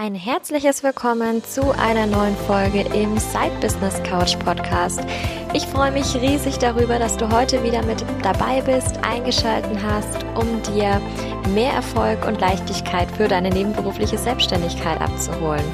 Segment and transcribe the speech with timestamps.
[0.00, 5.00] Ein herzliches Willkommen zu einer neuen Folge im Side Business Couch Podcast.
[5.54, 10.62] Ich freue mich riesig darüber, dass du heute wieder mit dabei bist, eingeschalten hast, um
[10.62, 11.00] dir
[11.52, 15.64] mehr Erfolg und Leichtigkeit für deine nebenberufliche Selbstständigkeit abzuholen.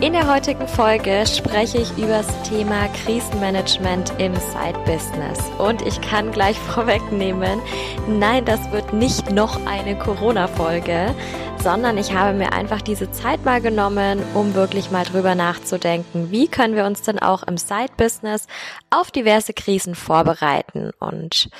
[0.00, 5.40] In der heutigen Folge spreche ich über das Thema Krisenmanagement im Side-Business.
[5.58, 7.60] Und ich kann gleich vorwegnehmen,
[8.06, 11.12] nein, das wird nicht noch eine Corona-Folge,
[11.60, 16.46] sondern ich habe mir einfach diese Zeit mal genommen, um wirklich mal drüber nachzudenken, wie
[16.46, 18.46] können wir uns denn auch im Side-Business
[18.90, 21.50] auf diverse Krisen vorbereiten und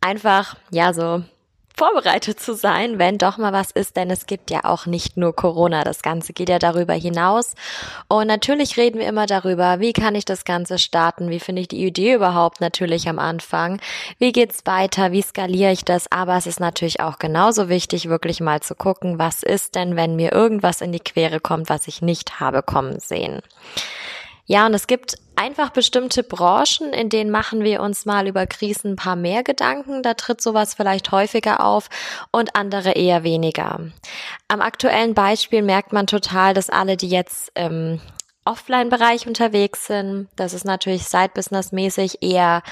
[0.00, 1.24] einfach, ja, so
[1.76, 5.34] vorbereitet zu sein, wenn doch mal was ist, denn es gibt ja auch nicht nur
[5.34, 7.54] Corona, das Ganze geht ja darüber hinaus.
[8.08, 11.68] Und natürlich reden wir immer darüber, wie kann ich das Ganze starten, wie finde ich
[11.68, 13.80] die Idee überhaupt natürlich am Anfang,
[14.18, 18.40] wie geht's weiter, wie skaliere ich das, aber es ist natürlich auch genauso wichtig, wirklich
[18.40, 22.02] mal zu gucken, was ist denn, wenn mir irgendwas in die Quere kommt, was ich
[22.02, 23.40] nicht habe kommen sehen.
[24.46, 28.92] Ja, und es gibt einfach bestimmte Branchen, in denen machen wir uns mal über Krisen
[28.92, 30.04] ein paar mehr Gedanken.
[30.04, 31.88] Da tritt sowas vielleicht häufiger auf
[32.30, 33.80] und andere eher weniger.
[34.46, 38.00] Am aktuellen Beispiel merkt man total, dass alle, die jetzt ähm,
[38.44, 40.28] Offline-Bereich unterwegs sind.
[40.36, 42.62] Das ist natürlich Side-Business-mäßig eher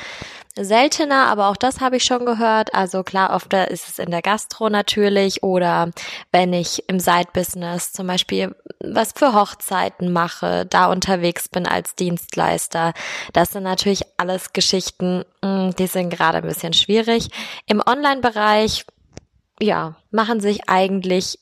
[0.57, 2.75] seltener, aber auch das habe ich schon gehört.
[2.75, 5.91] Also klar, oft ist es in der Gastro natürlich oder
[6.33, 12.95] wenn ich im Side-Business zum Beispiel was für Hochzeiten mache, da unterwegs bin als Dienstleister.
[13.33, 17.29] Das sind natürlich alles Geschichten, mm, die sind gerade ein bisschen schwierig.
[17.67, 18.87] Im Online-Bereich,
[19.61, 21.39] ja, machen sich eigentlich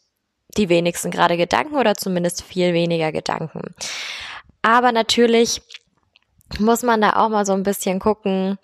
[0.57, 3.75] die wenigsten gerade Gedanken oder zumindest viel weniger Gedanken.
[4.63, 5.63] Aber natürlich
[6.59, 8.59] muss man da auch mal so ein bisschen gucken,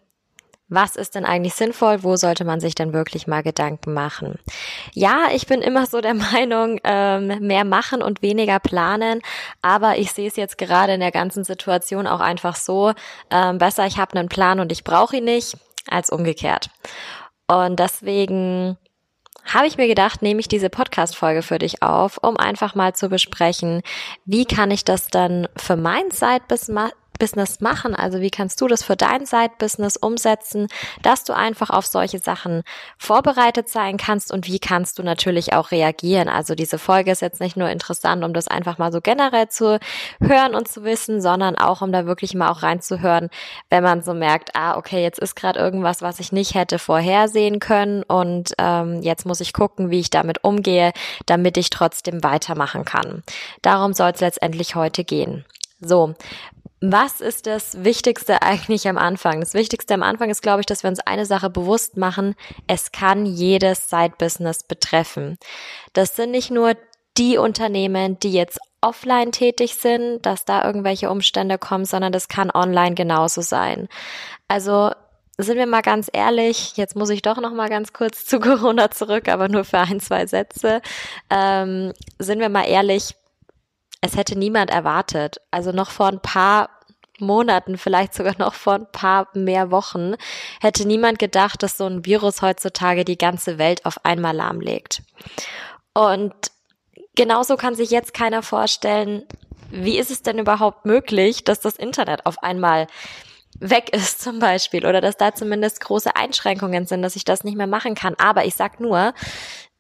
[0.75, 2.03] was ist denn eigentlich sinnvoll?
[2.03, 4.39] Wo sollte man sich denn wirklich mal Gedanken machen?
[4.93, 9.21] Ja, ich bin immer so der Meinung, ähm, mehr machen und weniger planen.
[9.63, 12.93] Aber ich sehe es jetzt gerade in der ganzen Situation auch einfach so,
[13.31, 15.57] ähm, besser ich habe einen Plan und ich brauche ihn nicht,
[15.89, 16.71] als umgekehrt.
[17.47, 18.79] Und deswegen
[19.45, 23.09] habe ich mir gedacht, nehme ich diese Podcast-Folge für dich auf, um einfach mal zu
[23.09, 23.83] besprechen,
[24.25, 27.95] wie kann ich das dann für mein Side-Business Business machen?
[27.95, 30.69] Also wie kannst du das für dein Side-Business umsetzen,
[31.03, 32.63] dass du einfach auf solche Sachen
[32.99, 36.29] vorbereitet sein kannst und wie kannst du natürlich auch reagieren?
[36.29, 39.79] Also diese Folge ist jetzt nicht nur interessant, um das einfach mal so generell zu
[40.21, 43.31] hören und zu wissen, sondern auch, um da wirklich mal auch reinzuhören,
[43.71, 47.61] wenn man so merkt, ah, okay, jetzt ist gerade irgendwas, was ich nicht hätte vorhersehen
[47.61, 50.93] können und ähm, jetzt muss ich gucken, wie ich damit umgehe,
[51.27, 53.23] damit ich trotzdem weitermachen kann.
[53.63, 55.45] Darum soll es letztendlich heute gehen.
[55.81, 56.15] So,
[56.81, 59.41] was ist das Wichtigste eigentlich am Anfang?
[59.41, 62.35] Das Wichtigste am Anfang ist, glaube ich, dass wir uns eine Sache bewusst machen.
[62.67, 65.39] Es kann jedes Side-Business betreffen.
[65.93, 66.75] Das sind nicht nur
[67.17, 72.51] die Unternehmen, die jetzt offline tätig sind, dass da irgendwelche Umstände kommen, sondern das kann
[72.51, 73.89] online genauso sein.
[74.47, 74.91] Also
[75.39, 78.91] sind wir mal ganz ehrlich, jetzt muss ich doch noch mal ganz kurz zu Corona
[78.91, 80.83] zurück, aber nur für ein, zwei Sätze.
[81.31, 83.15] Ähm, sind wir mal ehrlich,
[84.05, 85.39] es hätte niemand erwartet.
[85.51, 86.69] Also noch vor ein paar
[87.19, 90.15] Monaten, vielleicht sogar noch vor ein paar mehr Wochen,
[90.61, 95.03] hätte niemand gedacht, dass so ein Virus heutzutage die ganze Welt auf einmal lahmlegt.
[95.95, 96.35] Und
[97.15, 99.25] genauso kann sich jetzt keiner vorstellen,
[99.71, 102.87] wie ist es denn überhaupt möglich, dass das Internet auf einmal
[103.59, 107.57] weg ist zum Beispiel oder dass da zumindest große Einschränkungen sind, dass ich das nicht
[107.57, 108.15] mehr machen kann.
[108.19, 109.15] Aber ich sag nur,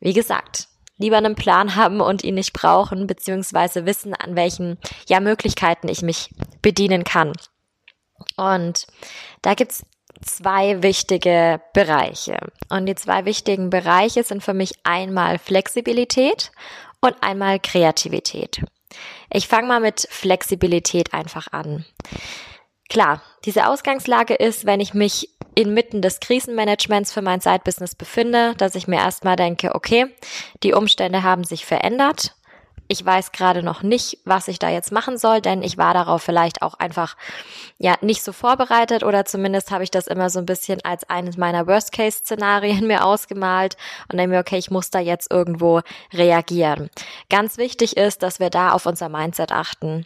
[0.01, 0.69] wie gesagt,
[0.99, 4.79] lieber einen Plan haben und ihn nicht brauchen, beziehungsweise wissen, an welchen
[5.09, 6.31] ja, Möglichkeiten ich mich
[6.63, 7.33] bedienen kann.
[8.37, 8.87] Und
[9.43, 9.85] da gibt's
[10.23, 12.39] zwei wichtige Bereiche.
[12.69, 16.53] Und die zwei wichtigen Bereiche sind für mich einmal Flexibilität
[17.01, 18.63] und einmal Kreativität.
[19.31, 21.85] Ich fange mal mit Flexibilität einfach an.
[22.89, 28.75] Klar, diese Ausgangslage ist, wenn ich mich inmitten des Krisenmanagements für mein Side-Business befinde, dass
[28.75, 30.07] ich mir erstmal denke, okay,
[30.63, 32.35] die Umstände haben sich verändert.
[32.87, 36.23] Ich weiß gerade noch nicht, was ich da jetzt machen soll, denn ich war darauf
[36.23, 37.17] vielleicht auch einfach
[37.79, 41.39] ja nicht so vorbereitet oder zumindest habe ich das immer so ein bisschen als eines
[41.39, 43.79] meiner Worst-Case-Szenarien mir ausgemalt
[44.11, 45.81] und denke mir, okay, ich muss da jetzt irgendwo
[46.13, 46.91] reagieren.
[47.31, 50.05] Ganz wichtig ist, dass wir da auf unser Mindset achten,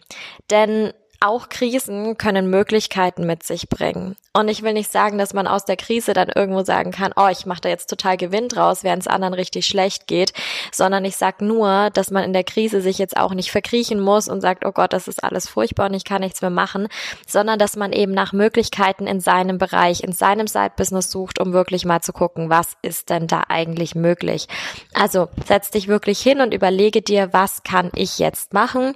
[0.49, 4.15] denn auch Krisen können Möglichkeiten mit sich bringen.
[4.31, 7.27] Und ich will nicht sagen, dass man aus der Krise dann irgendwo sagen kann, oh,
[7.29, 10.33] ich mache da jetzt total Gewinn draus, während es anderen richtig schlecht geht,
[10.71, 14.29] sondern ich sag nur, dass man in der Krise sich jetzt auch nicht verkriechen muss
[14.29, 16.87] und sagt, oh Gott, das ist alles furchtbar und ich kann nichts mehr machen,
[17.27, 21.83] sondern dass man eben nach Möglichkeiten in seinem Bereich, in seinem Side-Business sucht, um wirklich
[21.83, 24.47] mal zu gucken, was ist denn da eigentlich möglich.
[24.93, 28.95] Also setz dich wirklich hin und überlege dir, was kann ich jetzt machen?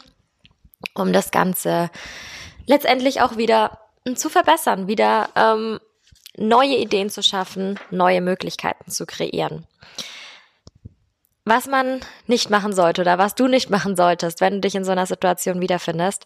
[0.93, 1.89] Um das Ganze
[2.65, 3.79] letztendlich auch wieder
[4.15, 5.79] zu verbessern, wieder ähm,
[6.37, 9.67] neue Ideen zu schaffen, neue Möglichkeiten zu kreieren.
[11.45, 14.85] Was man nicht machen sollte oder was du nicht machen solltest, wenn du dich in
[14.85, 16.23] so einer Situation wiederfindest,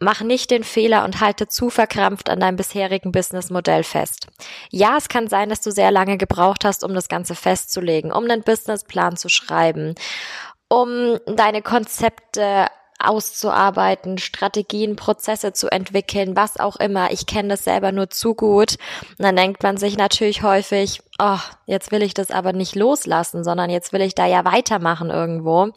[0.00, 4.28] mach nicht den Fehler und halte zu verkrampft an deinem bisherigen Businessmodell fest.
[4.70, 8.24] Ja, es kann sein, dass du sehr lange gebraucht hast, um das Ganze festzulegen, um
[8.24, 9.96] einen Businessplan zu schreiben,
[10.68, 12.68] um deine Konzepte
[12.98, 17.12] auszuarbeiten, Strategien, Prozesse zu entwickeln, was auch immer.
[17.12, 18.76] Ich kenne das selber nur zu gut.
[19.18, 23.44] Und dann denkt man sich natürlich häufig, oh, jetzt will ich das aber nicht loslassen,
[23.44, 25.70] sondern jetzt will ich da ja weitermachen irgendwo.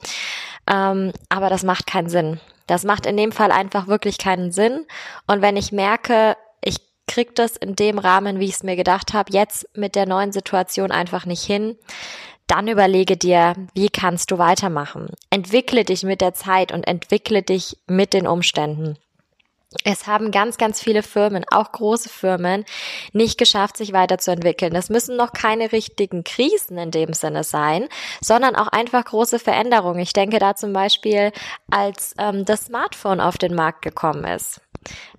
[0.67, 2.39] Ähm, aber das macht keinen Sinn.
[2.67, 4.85] Das macht in dem Fall einfach wirklich keinen Sinn.
[5.27, 6.77] Und wenn ich merke, ich
[7.07, 10.31] krieg das in dem Rahmen, wie ich es mir gedacht habe, jetzt mit der neuen
[10.31, 11.77] Situation einfach nicht hin,
[12.51, 15.07] dann überlege dir, wie kannst du weitermachen.
[15.29, 18.97] Entwickle dich mit der Zeit und entwickle dich mit den Umständen.
[19.85, 22.65] Es haben ganz, ganz viele Firmen, auch große Firmen,
[23.13, 24.73] nicht geschafft, sich weiterzuentwickeln.
[24.73, 27.87] Das müssen noch keine richtigen Krisen in dem Sinne sein,
[28.19, 30.01] sondern auch einfach große Veränderungen.
[30.01, 31.31] Ich denke da zum Beispiel,
[31.69, 34.59] als ähm, das Smartphone auf den Markt gekommen ist.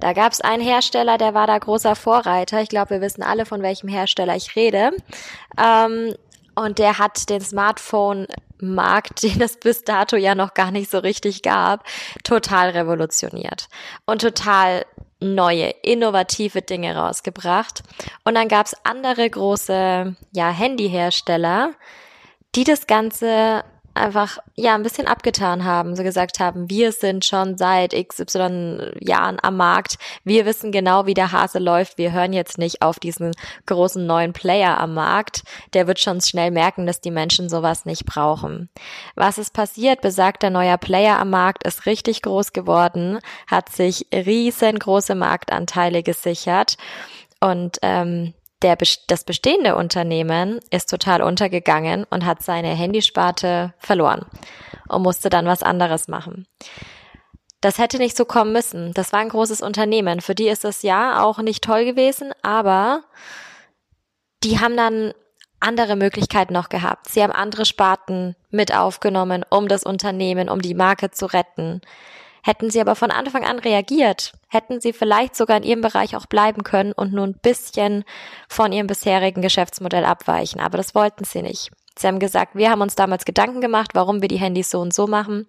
[0.00, 2.60] Da gab es einen Hersteller, der war da großer Vorreiter.
[2.60, 4.90] Ich glaube, wir wissen alle, von welchem Hersteller ich rede.
[5.56, 6.14] Ähm,
[6.54, 11.42] und der hat den Smartphone-Markt, den es bis dato ja noch gar nicht so richtig
[11.42, 11.84] gab,
[12.24, 13.68] total revolutioniert
[14.06, 14.84] und total
[15.20, 17.82] neue, innovative Dinge rausgebracht.
[18.24, 21.74] Und dann gab's andere große, ja, Handyhersteller,
[22.54, 27.56] die das Ganze einfach ja ein bisschen abgetan haben, so gesagt haben, wir sind schon
[27.58, 32.58] seit XY Jahren am Markt, wir wissen genau, wie der Hase läuft, wir hören jetzt
[32.58, 33.32] nicht auf diesen
[33.66, 35.42] großen neuen Player am Markt,
[35.74, 38.68] der wird schon schnell merken, dass die Menschen sowas nicht brauchen.
[39.14, 40.00] Was ist passiert?
[40.00, 46.76] Besagter neuer Player am Markt ist richtig groß geworden, hat sich riesengroße Marktanteile gesichert
[47.40, 48.76] und ähm, der,
[49.06, 54.26] das bestehende Unternehmen ist total untergegangen und hat seine Handysparte verloren
[54.88, 56.46] und musste dann was anderes machen.
[57.60, 58.92] Das hätte nicht so kommen müssen.
[58.92, 60.20] Das war ein großes Unternehmen.
[60.20, 63.04] Für die ist das ja auch nicht toll gewesen, aber
[64.42, 65.12] die haben dann
[65.60, 67.08] andere Möglichkeiten noch gehabt.
[67.08, 71.80] Sie haben andere Sparten mit aufgenommen, um das Unternehmen, um die Marke zu retten.
[72.44, 76.26] Hätten sie aber von Anfang an reagiert, hätten sie vielleicht sogar in ihrem Bereich auch
[76.26, 78.04] bleiben können und nur ein bisschen
[78.48, 80.60] von ihrem bisherigen Geschäftsmodell abweichen.
[80.60, 81.70] Aber das wollten sie nicht.
[81.96, 84.94] Sie haben gesagt, wir haben uns damals Gedanken gemacht, warum wir die Handys so und
[84.94, 85.46] so machen.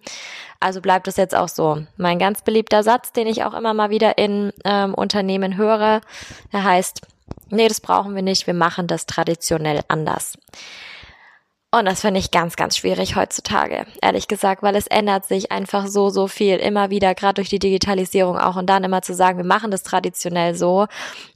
[0.60, 1.84] Also bleibt es jetzt auch so.
[1.98, 6.02] Mein ganz beliebter Satz, den ich auch immer mal wieder in ähm, Unternehmen höre,
[6.52, 7.02] der heißt,
[7.50, 10.38] nee, das brauchen wir nicht, wir machen das traditionell anders.
[11.74, 15.88] Und das finde ich ganz, ganz schwierig heutzutage, ehrlich gesagt, weil es ändert sich einfach
[15.88, 18.58] so, so viel immer wieder, gerade durch die Digitalisierung auch.
[18.58, 20.86] Und dann immer zu sagen, wir machen das traditionell so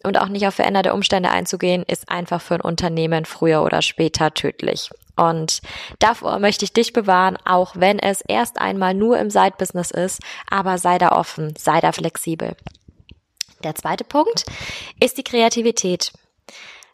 [0.04, 4.32] und auch nicht auf veränderte Umstände einzugehen, ist einfach für ein Unternehmen früher oder später
[4.32, 4.92] tödlich.
[5.16, 5.62] Und
[5.98, 10.78] davor möchte ich dich bewahren, auch wenn es erst einmal nur im Side-Business ist, aber
[10.78, 12.56] sei da offen, sei da flexibel.
[13.64, 14.46] Der zweite Punkt
[15.00, 16.12] ist die Kreativität.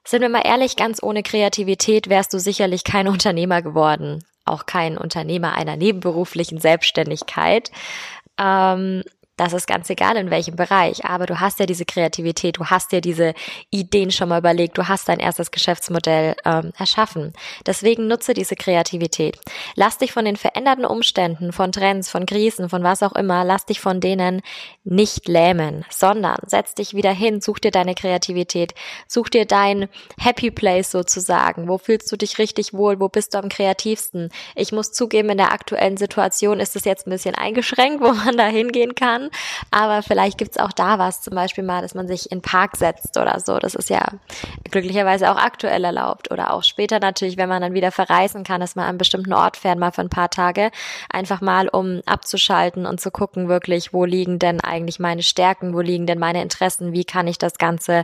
[0.05, 4.23] Sind wir mal ehrlich, ganz ohne Kreativität wärst du sicherlich kein Unternehmer geworden.
[4.45, 7.71] Auch kein Unternehmer einer nebenberuflichen Selbstständigkeit.
[8.37, 9.03] Ähm,
[9.37, 12.91] das ist ganz egal in welchem Bereich, aber du hast ja diese Kreativität, du hast
[12.91, 13.33] ja diese
[13.71, 17.33] Ideen schon mal überlegt, du hast dein erstes Geschäftsmodell ähm, erschaffen.
[17.65, 19.39] Deswegen nutze diese Kreativität.
[19.75, 23.65] Lass dich von den veränderten Umständen, von Trends, von Krisen, von was auch immer, lass
[23.65, 24.41] dich von denen
[24.83, 28.73] nicht lähmen, sondern setz dich wieder hin, such dir deine Kreativität,
[29.07, 31.67] such dir dein Happy Place sozusagen.
[31.67, 32.99] Wo fühlst du dich richtig wohl?
[32.99, 34.29] Wo bist du am kreativsten?
[34.55, 38.37] Ich muss zugeben, in der aktuellen Situation ist es jetzt ein bisschen eingeschränkt, wo man
[38.37, 39.29] da hingehen kann.
[39.71, 43.17] Aber vielleicht gibt's auch da was, zum Beispiel mal, dass man sich in Park setzt
[43.17, 43.59] oder so.
[43.59, 44.05] Das ist ja
[44.71, 46.31] glücklicherweise auch aktuell erlaubt.
[46.31, 49.33] Oder auch später natürlich, wenn man dann wieder verreisen kann, dass man an einen bestimmten
[49.33, 50.71] Ort fährt, mal für ein paar Tage.
[51.09, 55.81] Einfach mal, um abzuschalten und zu gucken, wirklich, wo liegen denn eigentlich meine Stärken, wo
[55.81, 58.03] liegen denn meine Interessen, wie kann ich das Ganze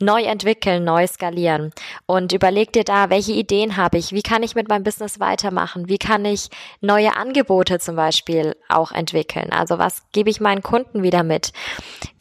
[0.00, 1.72] neu entwickeln, neu skalieren.
[2.06, 5.88] Und überleg dir da, welche Ideen habe ich, wie kann ich mit meinem Business weitermachen,
[5.88, 6.48] wie kann ich
[6.80, 9.52] neue Angebote zum Beispiel auch entwickeln.
[9.52, 11.52] Also was gebe ich meinen deinen Kunden wieder mit.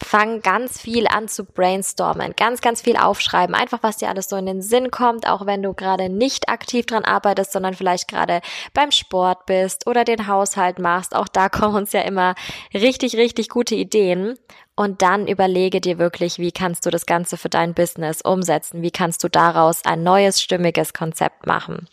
[0.03, 4.35] Fang ganz viel an zu brainstormen, ganz, ganz viel aufschreiben, einfach was dir alles so
[4.35, 8.41] in den Sinn kommt, auch wenn du gerade nicht aktiv dran arbeitest, sondern vielleicht gerade
[8.73, 11.15] beim Sport bist oder den Haushalt machst.
[11.15, 12.35] Auch da kommen uns ja immer
[12.73, 14.37] richtig, richtig gute Ideen.
[14.75, 18.81] Und dann überlege dir wirklich, wie kannst du das Ganze für dein Business umsetzen?
[18.81, 21.87] Wie kannst du daraus ein neues, stimmiges Konzept machen?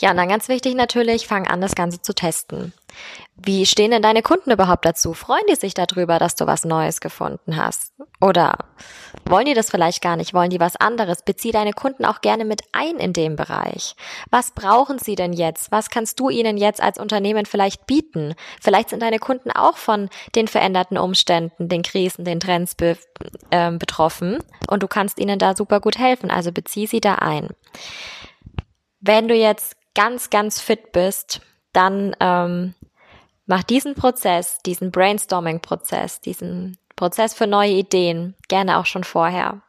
[0.00, 2.72] Ja, und dann ganz wichtig natürlich, fang an, das Ganze zu testen.
[3.36, 5.12] Wie stehen denn deine Kunden überhaupt dazu?
[5.12, 7.92] Freuen die sich darüber, dass du was Neues gefunden hast?
[8.18, 8.56] Oder
[9.26, 10.32] wollen die das vielleicht gar nicht?
[10.32, 11.22] Wollen die was anderes?
[11.22, 13.94] Bezieh deine Kunden auch gerne mit ein in dem Bereich.
[14.30, 15.70] Was brauchen sie denn jetzt?
[15.70, 18.34] Was kannst du ihnen jetzt als Unternehmen vielleicht bieten?
[18.60, 22.96] Vielleicht sind deine Kunden auch von den veränderten Umständen, den Krisen, den Trends be
[23.50, 24.38] äh, betroffen
[24.68, 26.30] und du kannst ihnen da super gut helfen.
[26.30, 27.48] Also bezieh sie da ein.
[29.00, 31.40] Wenn du jetzt ganz, ganz fit bist,
[31.72, 32.74] dann ähm,
[33.46, 39.62] mach diesen Prozess, diesen Brainstorming-Prozess, diesen Prozess für neue Ideen, gerne auch schon vorher.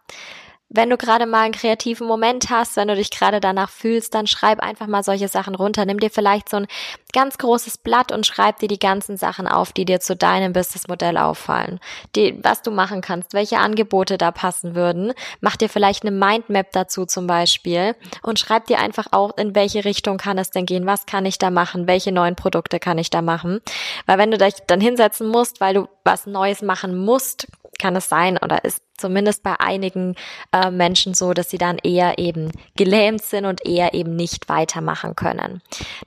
[0.74, 4.26] Wenn du gerade mal einen kreativen Moment hast, wenn du dich gerade danach fühlst, dann
[4.26, 5.86] schreib einfach mal solche Sachen runter.
[5.86, 6.68] Nimm dir vielleicht so ein
[7.12, 11.18] ganz großes Blatt und schreib dir die ganzen Sachen auf, die dir zu deinem Businessmodell
[11.18, 11.82] auffallen.
[12.16, 15.12] Die, was du machen kannst, welche Angebote da passen würden.
[15.42, 19.84] Mach dir vielleicht eine Mindmap dazu zum Beispiel und schreib dir einfach auch, in welche
[19.84, 20.86] Richtung kann es denn gehen?
[20.86, 21.86] Was kann ich da machen?
[21.86, 23.60] Welche neuen Produkte kann ich da machen?
[24.06, 27.48] Weil wenn du dich dann hinsetzen musst, weil du was Neues machen musst,
[27.82, 30.16] kann es sein oder ist zumindest bei einigen
[30.52, 35.16] äh, Menschen so, dass sie dann eher eben gelähmt sind und eher eben nicht weitermachen
[35.16, 35.62] können.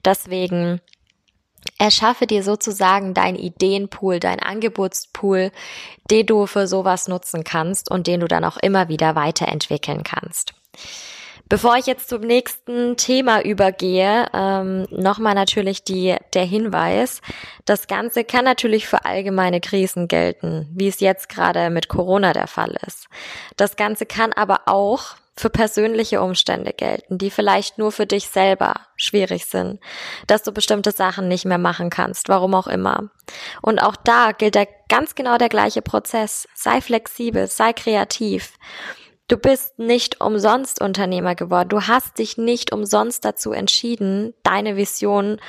[0.05, 0.81] Deswegen
[1.79, 5.51] Erschaffe dir sozusagen dein Ideenpool, dein Angebotspool,
[6.11, 10.55] den du für sowas nutzen kannst und den du dann auch immer wieder weiterentwickeln kannst.
[11.49, 17.21] Bevor ich jetzt zum nächsten Thema übergehe, ähm, nochmal natürlich die, der Hinweis.
[17.67, 22.47] Das Ganze kann natürlich für allgemeine Krisen gelten, wie es jetzt gerade mit Corona der
[22.47, 23.09] Fall ist.
[23.57, 28.75] Das Ganze kann aber auch für persönliche Umstände gelten, die vielleicht nur für dich selber
[28.97, 29.81] schwierig sind,
[30.27, 33.11] dass du bestimmte Sachen nicht mehr machen kannst, warum auch immer.
[33.61, 36.47] Und auch da gilt der ganz genau der gleiche Prozess.
[36.55, 38.53] Sei flexibel, sei kreativ.
[39.29, 41.71] Du bist nicht umsonst Unternehmer geworden.
[41.71, 45.41] Du hast dich nicht umsonst dazu entschieden, deine Vision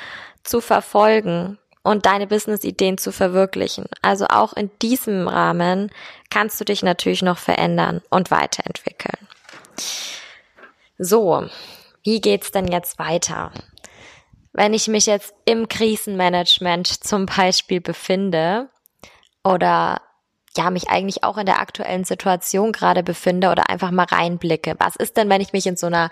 [0.42, 3.86] zu verfolgen und deine Business-Ideen zu verwirklichen.
[4.02, 5.90] Also auch in diesem Rahmen
[6.30, 9.28] kannst du dich natürlich noch verändern und weiterentwickeln.
[10.98, 11.46] So,
[12.02, 13.52] wie geht's denn jetzt weiter?
[14.52, 18.70] Wenn ich mich jetzt im Krisenmanagement zum Beispiel befinde
[19.44, 20.00] oder
[20.56, 24.74] ja, mich eigentlich auch in der aktuellen Situation gerade befinde oder einfach mal reinblicke.
[24.78, 26.08] Was ist denn, wenn ich mich in so einer,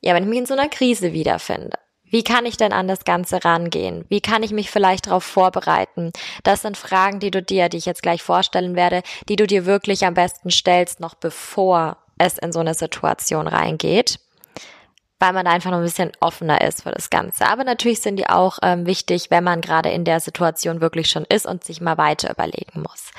[0.00, 1.76] ja, wenn ich mich in so einer Krise wiederfinde?
[2.04, 4.04] Wie kann ich denn an das Ganze rangehen?
[4.10, 6.12] Wie kann ich mich vielleicht darauf vorbereiten?
[6.44, 9.64] Das sind Fragen, die du dir, die ich jetzt gleich vorstellen werde, die du dir
[9.64, 14.18] wirklich am besten stellst, noch bevor es in so eine Situation reingeht
[15.22, 17.46] weil man da einfach noch ein bisschen offener ist für das Ganze.
[17.46, 21.24] Aber natürlich sind die auch ähm, wichtig, wenn man gerade in der Situation wirklich schon
[21.26, 23.12] ist und sich mal weiter überlegen muss.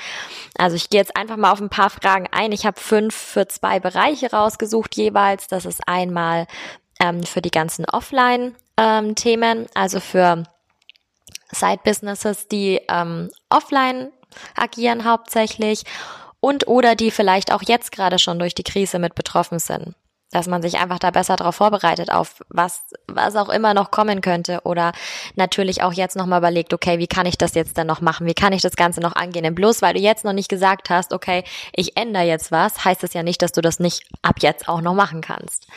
[0.58, 2.52] Also ich gehe jetzt einfach mal auf ein paar Fragen ein.
[2.52, 5.46] Ich habe fünf für zwei Bereiche rausgesucht jeweils.
[5.46, 6.46] Das ist einmal
[7.00, 10.42] ähm, für die ganzen Offline-Themen, ähm, also für
[11.52, 14.10] Side-Businesses, die ähm, offline
[14.54, 15.84] agieren hauptsächlich
[16.40, 19.94] und oder die vielleicht auch jetzt gerade schon durch die Krise mit betroffen sind
[20.34, 24.20] dass man sich einfach da besser darauf vorbereitet, auf was, was auch immer noch kommen
[24.20, 24.92] könnte oder
[25.36, 28.26] natürlich auch jetzt nochmal überlegt, okay, wie kann ich das jetzt denn noch machen?
[28.26, 29.44] Wie kann ich das Ganze noch angehen?
[29.44, 33.02] Denn bloß weil du jetzt noch nicht gesagt hast, okay, ich ändere jetzt was, heißt
[33.02, 35.68] das ja nicht, dass du das nicht ab jetzt auch noch machen kannst.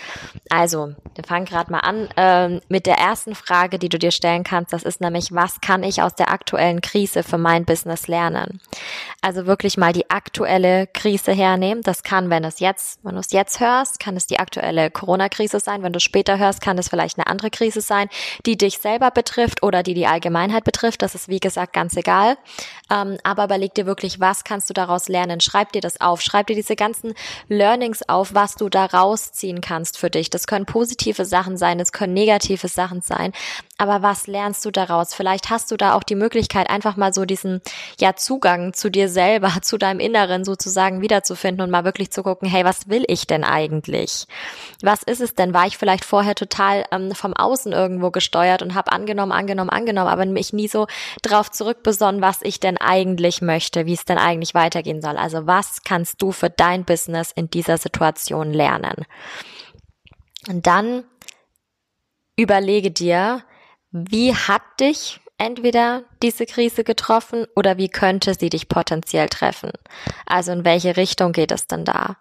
[0.49, 4.43] Also, wir fangen gerade mal an ähm, mit der ersten Frage, die du dir stellen
[4.43, 4.73] kannst.
[4.73, 8.59] Das ist nämlich, was kann ich aus der aktuellen Krise für mein Business lernen?
[9.21, 11.83] Also wirklich mal die aktuelle Krise hernehmen.
[11.83, 15.59] Das kann, wenn es jetzt, wenn du es jetzt hörst, kann es die aktuelle Corona-Krise
[15.59, 15.83] sein.
[15.83, 18.07] Wenn du später hörst, kann es vielleicht eine andere Krise sein,
[18.45, 21.01] die dich selber betrifft oder die die Allgemeinheit betrifft.
[21.01, 22.37] Das ist wie gesagt ganz egal.
[22.89, 25.41] Ähm, aber überleg dir wirklich, was kannst du daraus lernen?
[25.41, 26.21] Schreib dir das auf.
[26.21, 27.13] Schreib dir diese ganzen
[27.49, 30.29] Learnings auf, was du da rausziehen kannst für dich.
[30.29, 33.33] Das können positive Sachen sein, es können negative Sachen sein.
[33.77, 35.13] Aber was lernst du daraus?
[35.13, 37.61] Vielleicht hast du da auch die Möglichkeit, einfach mal so diesen
[37.99, 42.47] ja Zugang zu dir selber, zu deinem Inneren sozusagen wiederzufinden und mal wirklich zu gucken,
[42.47, 44.25] hey, was will ich denn eigentlich?
[44.81, 45.53] Was ist es denn?
[45.53, 50.09] War ich vielleicht vorher total ähm, vom Außen irgendwo gesteuert und habe angenommen, angenommen, angenommen,
[50.09, 50.87] aber mich nie so
[51.23, 55.17] drauf zurückbesonnen, was ich denn eigentlich möchte, wie es denn eigentlich weitergehen soll.
[55.17, 59.05] Also was kannst du für dein Business in dieser Situation lernen?
[60.47, 61.03] Und dann
[62.35, 63.43] überlege dir,
[63.91, 69.71] wie hat dich entweder diese Krise getroffen oder wie könnte sie dich potenziell treffen?
[70.25, 72.17] Also in welche Richtung geht es denn da?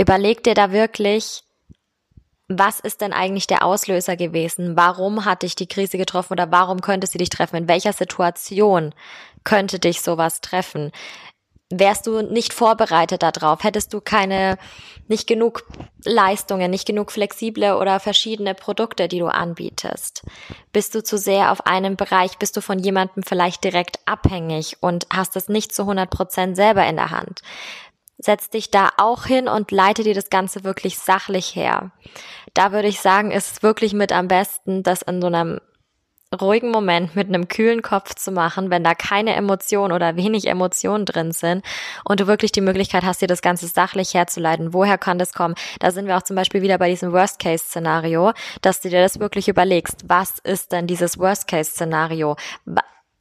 [0.00, 1.42] Überleg dir da wirklich,
[2.48, 4.76] was ist denn eigentlich der Auslöser gewesen?
[4.76, 7.56] Warum hat dich die Krise getroffen oder warum könnte sie dich treffen?
[7.56, 8.94] In welcher Situation
[9.44, 10.92] könnte dich sowas treffen?
[11.70, 14.58] wärst du nicht vorbereitet darauf, hättest du keine,
[15.06, 15.64] nicht genug
[16.04, 20.22] Leistungen, nicht genug flexible oder verschiedene Produkte, die du anbietest.
[20.72, 25.06] Bist du zu sehr auf einem Bereich, bist du von jemandem vielleicht direkt abhängig und
[25.12, 27.42] hast es nicht zu 100 Prozent selber in der Hand.
[28.18, 31.92] Setz dich da auch hin und leite dir das Ganze wirklich sachlich her.
[32.54, 35.60] Da würde ich sagen, ist es wirklich mit am besten, das in so einem
[36.38, 41.06] ruhigen Moment mit einem kühlen Kopf zu machen, wenn da keine Emotionen oder wenig Emotionen
[41.06, 41.64] drin sind
[42.04, 44.74] und du wirklich die Möglichkeit hast, dir das Ganze sachlich herzuleiten.
[44.74, 45.54] Woher kann das kommen?
[45.80, 49.48] Da sind wir auch zum Beispiel wieder bei diesem Worst-Case-Szenario, dass du dir das wirklich
[49.48, 50.04] überlegst.
[50.08, 52.36] Was ist denn dieses Worst-Case-Szenario?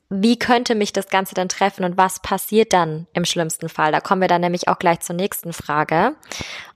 [0.10, 3.92] Wie könnte mich das Ganze dann treffen und was passiert dann im schlimmsten Fall?
[3.92, 6.16] Da kommen wir dann nämlich auch gleich zur nächsten Frage.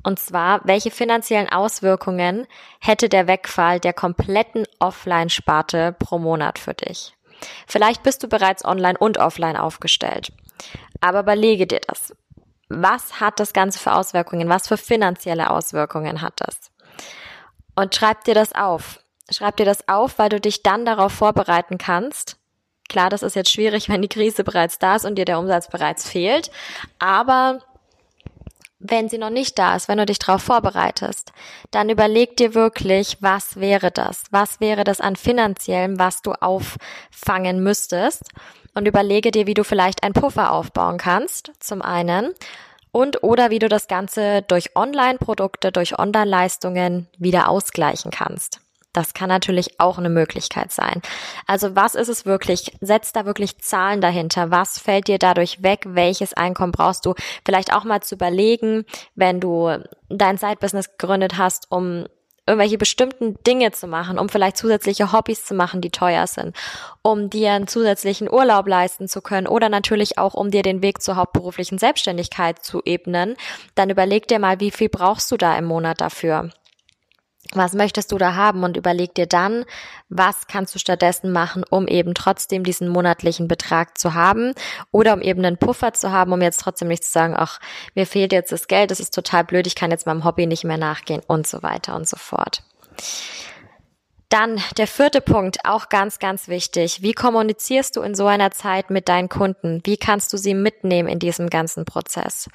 [0.04, 2.46] Und zwar, welche finanziellen Auswirkungen
[2.82, 7.16] hätte der Wegfall der kompletten Offline-Sparte pro Monat für dich?
[7.68, 10.34] Vielleicht bist du bereits online und offline aufgestellt.
[11.00, 12.14] Aber überlege dir das.
[12.68, 14.50] Was hat das Ganze für Auswirkungen?
[14.50, 16.72] Was für finanzielle Auswirkungen hat das?
[17.76, 19.00] Und schreib dir das auf.
[19.30, 22.38] Schreib dir das auf, weil du dich dann darauf vorbereiten kannst,
[22.92, 25.70] Klar, das ist jetzt schwierig, wenn die Krise bereits da ist und dir der Umsatz
[25.70, 26.52] bereits fehlt.
[27.00, 27.60] Aber
[28.80, 31.32] wenn sie noch nicht da ist, wenn du dich darauf vorbereitest,
[31.70, 34.24] dann überleg dir wirklich, was wäre das?
[34.32, 38.24] Was wäre das an finanziellem, was du auffangen müsstest?
[38.74, 42.34] Und überlege dir, wie du vielleicht einen Puffer aufbauen kannst, zum einen.
[42.92, 48.60] Und oder wie du das Ganze durch Online-Produkte, durch Online-Leistungen wieder ausgleichen kannst.
[48.94, 51.02] Das kann natürlich auch eine Möglichkeit sein.
[51.48, 52.74] Also was ist es wirklich?
[52.82, 54.52] Setz da wirklich Zahlen dahinter.
[54.52, 55.84] Was fällt dir dadurch weg?
[55.86, 57.14] Welches Einkommen brauchst du?
[57.46, 59.78] Vielleicht auch mal zu überlegen, wenn du
[60.10, 62.06] dein Side-Business gegründet hast, um
[62.48, 66.56] irgendwelche bestimmten Dinge zu machen, um vielleicht zusätzliche Hobbys zu machen, die teuer sind,
[67.02, 71.02] um dir einen zusätzlichen Urlaub leisten zu können oder natürlich auch, um dir den Weg
[71.02, 73.36] zur hauptberuflichen Selbstständigkeit zu ebnen,
[73.76, 76.50] dann überleg dir mal, wie viel brauchst du da im Monat dafür?
[77.54, 79.66] Was möchtest du da haben und überleg dir dann,
[80.10, 84.54] was kannst du stattdessen machen, um eben trotzdem diesen monatlichen Betrag zu haben
[84.92, 87.60] oder um eben einen Puffer zu haben, um jetzt trotzdem nicht zu sagen, ach,
[87.96, 90.64] mir fehlt jetzt das Geld, das ist total blöd, ich kann jetzt meinem Hobby nicht
[90.64, 92.64] mehr nachgehen und so weiter und so fort.
[94.32, 97.02] Dann der vierte Punkt, auch ganz, ganz wichtig.
[97.02, 99.82] Wie kommunizierst du in so einer Zeit mit deinen Kunden?
[99.84, 102.50] Wie kannst du sie mitnehmen in diesem ganzen Prozess?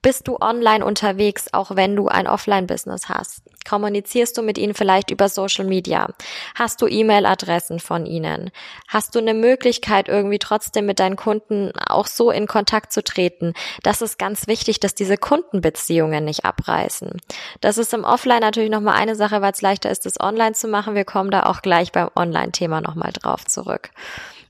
[0.00, 3.42] Bist du online unterwegs, auch wenn du ein Offline-Business hast?
[3.68, 6.08] Kommunizierst du mit ihnen vielleicht über Social Media?
[6.54, 8.52] Hast du E-Mail-Adressen von ihnen?
[8.86, 13.54] Hast du eine Möglichkeit, irgendwie trotzdem mit deinen Kunden auch so in Kontakt zu treten?
[13.82, 17.20] Das ist ganz wichtig, dass diese Kundenbeziehungen nicht abreißen.
[17.60, 20.68] Das ist im Offline natürlich nochmal eine Sache, weil es leichter ist, das online zu
[20.68, 20.94] machen.
[20.94, 23.90] Wir kommen da auch gleich beim Online-Thema nochmal drauf zurück.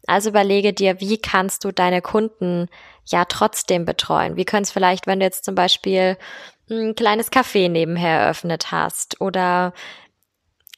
[0.08, 2.68] Also überlege dir, wie kannst du deine Kunden
[3.06, 4.36] ja trotzdem betreuen?
[4.36, 6.18] Wie können es vielleicht, wenn du jetzt zum Beispiel
[6.68, 9.72] ein kleines Café nebenher eröffnet hast oder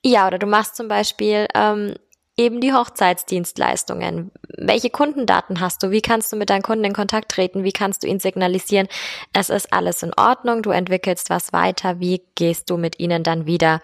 [0.05, 1.95] ja, oder du machst zum Beispiel ähm,
[2.37, 4.31] eben die Hochzeitsdienstleistungen.
[4.57, 5.91] Welche Kundendaten hast du?
[5.91, 7.65] Wie kannst du mit deinen Kunden in Kontakt treten?
[7.65, 8.89] Wie kannst du ihnen signalisieren,
[9.33, 12.01] es ist alles in Ordnung, du entwickelst was weiter?
[12.01, 13.81] Wie gehst du mit ihnen dann wieder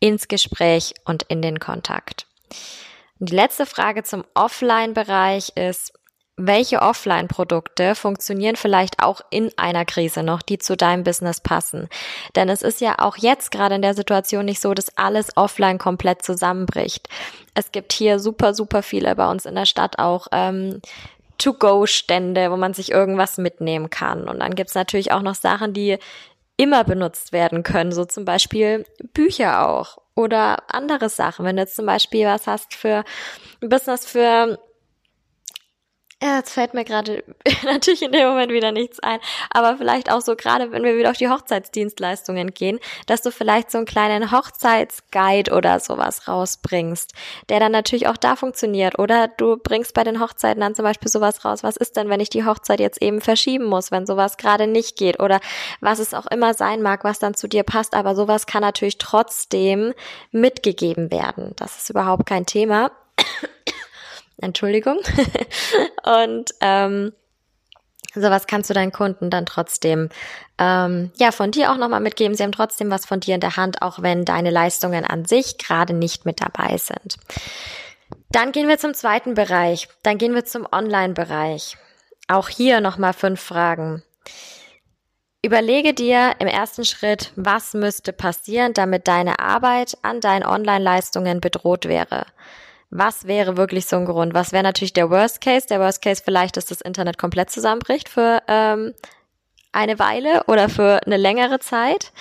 [0.00, 2.26] ins Gespräch und in den Kontakt?
[3.18, 5.92] Und die letzte Frage zum Offline-Bereich ist,
[6.38, 11.88] welche Offline-Produkte funktionieren vielleicht auch in einer Krise noch, die zu deinem Business passen.
[12.34, 15.78] Denn es ist ja auch jetzt gerade in der Situation nicht so, dass alles offline
[15.78, 17.08] komplett zusammenbricht.
[17.54, 20.26] Es gibt hier super, super viele bei uns in der Stadt auch.
[20.30, 20.82] Ähm,
[21.38, 24.28] To-Go-Stände, wo man sich irgendwas mitnehmen kann.
[24.28, 25.98] Und dann gibt's natürlich auch noch Sachen, die
[26.56, 31.44] immer benutzt werden können, so zum Beispiel Bücher auch oder andere Sachen.
[31.44, 33.04] Wenn du jetzt zum Beispiel was hast für
[33.60, 34.58] ein Business für
[36.22, 37.24] jetzt fällt mir gerade
[37.64, 41.10] natürlich in dem Moment wieder nichts ein, aber vielleicht auch so gerade, wenn wir wieder
[41.10, 47.12] auf die Hochzeitsdienstleistungen gehen, dass du vielleicht so einen kleinen Hochzeitsguide oder sowas rausbringst,
[47.48, 48.98] der dann natürlich auch da funktioniert.
[48.98, 52.20] Oder du bringst bei den Hochzeiten dann zum Beispiel sowas raus, was ist denn, wenn
[52.20, 55.40] ich die Hochzeit jetzt eben verschieben muss, wenn sowas gerade nicht geht oder
[55.80, 58.98] was es auch immer sein mag, was dann zu dir passt, aber sowas kann natürlich
[58.98, 59.92] trotzdem
[60.30, 61.52] mitgegeben werden.
[61.56, 62.90] Das ist überhaupt kein Thema.
[64.38, 64.98] Entschuldigung.
[66.04, 67.12] und ähm,
[68.14, 70.08] sowas kannst du deinen Kunden dann trotzdem
[70.58, 72.36] ähm, ja von dir auch nochmal mitgeben.
[72.36, 75.58] Sie haben trotzdem was von dir in der Hand, auch wenn deine Leistungen an sich
[75.58, 77.16] gerade nicht mit dabei sind.
[78.30, 79.88] Dann gehen wir zum zweiten Bereich.
[80.02, 81.76] Dann gehen wir zum Online-Bereich.
[82.28, 84.02] Auch hier nochmal fünf Fragen.
[85.42, 91.86] Überlege dir im ersten Schritt, was müsste passieren, damit deine Arbeit an deinen Online-Leistungen bedroht
[91.86, 92.26] wäre.
[92.90, 94.34] Was wäre wirklich so ein Grund?
[94.34, 95.66] Was wäre natürlich der Worst Case?
[95.66, 98.94] Der Worst Case vielleicht, dass das Internet komplett zusammenbricht für ähm,
[99.72, 102.12] eine Weile oder für eine längere Zeit.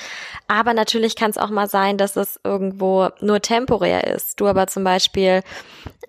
[0.48, 4.40] Aber natürlich kann es auch mal sein, dass es irgendwo nur temporär ist.
[4.40, 5.42] Du aber zum Beispiel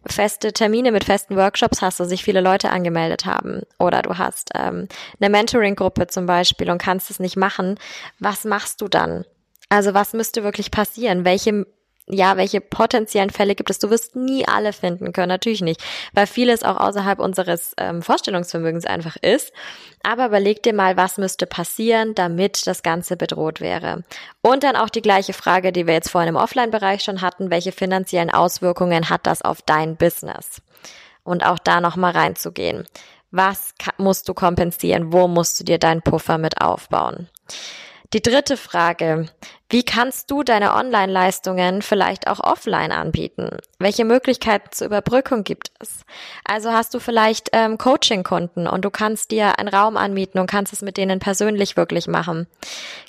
[0.05, 3.63] feste Termine mit festen Workshops hast, wo sich viele Leute angemeldet haben.
[3.79, 4.89] Oder du hast ähm,
[5.21, 7.79] eine Mentoring-Gruppe zum Beispiel und kannst es nicht machen.
[8.19, 9.25] Was machst du dann?
[9.69, 11.25] Also was müsste wirklich passieren?
[11.25, 11.67] Welche
[12.09, 13.81] ja, welche potenziellen Fälle gibt es?
[13.81, 18.87] Du wirst nie alle finden können, natürlich nicht, weil vieles auch außerhalb unseres ähm, Vorstellungsvermögens
[18.87, 19.53] einfach ist.
[20.05, 24.05] Aber überleg dir mal, was müsste passieren, damit das Ganze bedroht wäre.
[24.41, 27.73] Und dann auch die gleiche Frage, die wir jetzt vorhin im Offline-Bereich schon hatten, welche
[27.73, 30.63] finanziellen Auswirkungen hat das auf dein Business?
[31.25, 32.87] Und auch da nochmal reinzugehen.
[33.33, 35.13] Was musst du kompensieren?
[35.13, 37.29] Wo musst du dir deinen Puffer mit aufbauen?
[38.13, 39.27] Die dritte Frage.
[39.69, 43.57] Wie kannst du deine Online-Leistungen vielleicht auch offline anbieten?
[43.81, 46.03] Welche Möglichkeiten zur Überbrückung gibt es?
[46.45, 50.73] Also hast du vielleicht ähm, Coaching-Kunden und du kannst dir einen Raum anmieten und kannst
[50.73, 52.47] es mit denen persönlich wirklich machen.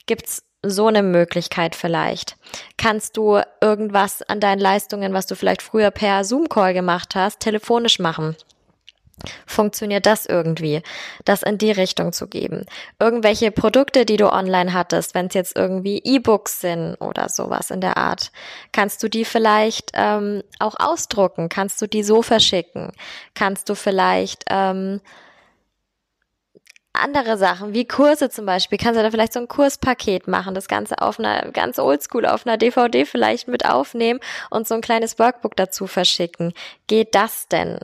[0.07, 2.35] Gibt's so eine Möglichkeit vielleicht?
[2.77, 7.99] Kannst du irgendwas an deinen Leistungen, was du vielleicht früher per Zoom-Call gemacht hast, telefonisch
[7.99, 8.35] machen?
[9.45, 10.81] Funktioniert das irgendwie,
[11.25, 12.65] das in die Richtung zu geben.
[12.99, 17.81] Irgendwelche Produkte, die du online hattest, wenn es jetzt irgendwie E-Books sind oder sowas in
[17.81, 18.31] der Art,
[18.71, 22.91] kannst du die vielleicht ähm, auch ausdrucken, kannst du die so verschicken,
[23.33, 25.01] kannst du vielleicht ähm,
[26.97, 30.67] andere Sachen, wie Kurse zum Beispiel, kannst du da vielleicht so ein Kurspaket machen, das
[30.67, 35.19] Ganze auf einer ganz oldschool, auf einer DVD vielleicht mit aufnehmen und so ein kleines
[35.19, 36.53] Workbook dazu verschicken.
[36.87, 37.79] Geht das denn?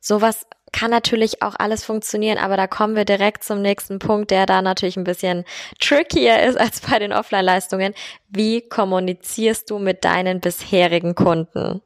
[0.00, 4.46] Sowas kann natürlich auch alles funktionieren, aber da kommen wir direkt zum nächsten Punkt, der
[4.46, 5.44] da natürlich ein bisschen
[5.80, 7.94] trickier ist als bei den Offline-Leistungen.
[8.28, 11.82] Wie kommunizierst du mit deinen bisherigen Kunden?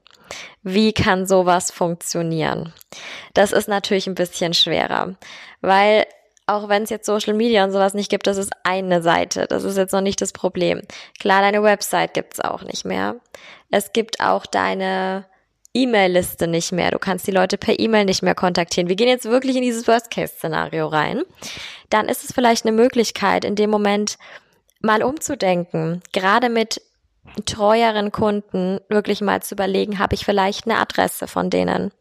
[0.63, 2.73] Wie kann sowas funktionieren?
[3.35, 5.17] Das ist natürlich ein bisschen schwerer,
[5.61, 6.07] weil
[6.47, 9.47] auch wenn es jetzt Social Media und sowas nicht gibt, das ist eine Seite.
[9.47, 10.83] Das ist jetzt noch nicht das Problem.
[11.21, 13.17] Klar, deine Website gibt's auch nicht mehr.
[13.71, 15.25] Es gibt auch deine
[15.75, 16.91] E-Mail-Liste nicht mehr.
[16.91, 18.89] Du kannst die Leute per E-Mail nicht mehr kontaktieren.
[18.89, 21.23] Wir gehen jetzt wirklich in dieses Worst-Case-Szenario rein.
[21.91, 24.19] Dann ist es vielleicht eine Möglichkeit, in dem Moment
[24.81, 26.03] mal umzudenken.
[26.13, 26.83] Gerade mit
[27.47, 31.93] treueren Kunden wirklich mal zu überlegen, habe ich vielleicht eine Adresse von denen?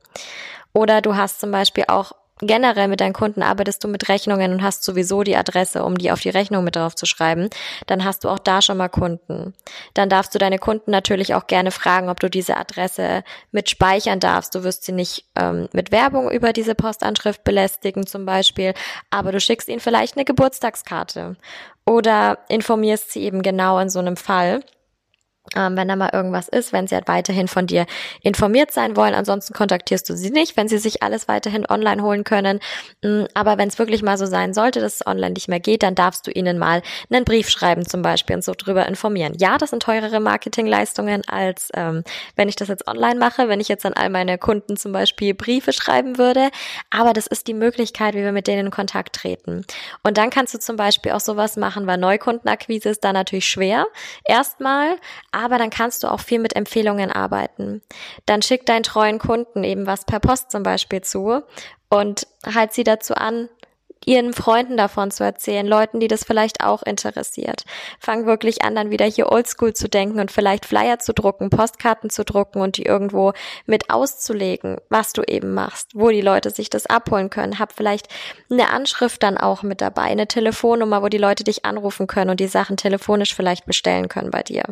[0.74, 4.64] Oder du hast zum Beispiel auch generell mit deinen Kunden arbeitest du mit Rechnungen und
[4.64, 7.50] hast sowieso die Adresse, um die auf die Rechnung mit drauf zu schreiben,
[7.88, 9.54] dann hast du auch da schon mal Kunden.
[9.94, 14.20] Dann darfst du deine Kunden natürlich auch gerne fragen, ob du diese Adresse mit speichern
[14.20, 14.56] darfst.
[14.56, 18.74] Du wirst sie nicht ähm, mit Werbung über diese Postanschrift belästigen zum Beispiel,
[19.10, 21.36] aber du schickst ihnen vielleicht eine Geburtstagskarte
[21.86, 24.62] oder informierst sie eben genau in so einem Fall
[25.56, 27.86] ähm, wenn da mal irgendwas ist, wenn sie halt weiterhin von dir
[28.22, 29.14] informiert sein wollen.
[29.14, 32.60] Ansonsten kontaktierst du sie nicht, wenn sie sich alles weiterhin online holen können.
[33.04, 35.84] Mm, aber wenn es wirklich mal so sein sollte, dass es online nicht mehr geht,
[35.84, 39.34] dann darfst du ihnen mal einen Brief schreiben zum Beispiel und so drüber informieren.
[39.40, 42.04] Ja, das sind teurere Marketingleistungen, als ähm,
[42.36, 45.34] wenn ich das jetzt online mache, wenn ich jetzt an all meine Kunden zum Beispiel
[45.34, 46.50] Briefe schreiben würde.
[46.92, 49.66] Aber das ist die Möglichkeit, wie wir mit denen in Kontakt treten.
[50.04, 53.88] Und dann kannst du zum Beispiel auch sowas machen, weil Neukundenakquise ist da natürlich schwer.
[54.24, 54.98] Erstmal,
[55.42, 57.82] aber dann kannst du auch viel mit Empfehlungen arbeiten.
[58.26, 61.42] Dann schick deinen treuen Kunden eben was per Post zum Beispiel zu
[61.90, 63.50] und halt sie dazu an,
[64.06, 67.64] ihren Freunden davon zu erzählen, Leuten, die das vielleicht auch interessiert.
[68.00, 72.10] Fang wirklich an, dann wieder hier oldschool zu denken und vielleicht Flyer zu drucken, Postkarten
[72.10, 73.34] zu drucken und die irgendwo
[73.66, 77.60] mit auszulegen, was du eben machst, wo die Leute sich das abholen können.
[77.60, 78.08] Hab vielleicht
[78.50, 82.40] eine Anschrift dann auch mit dabei, eine Telefonnummer, wo die Leute dich anrufen können und
[82.40, 84.64] die Sachen telefonisch vielleicht bestellen können bei dir.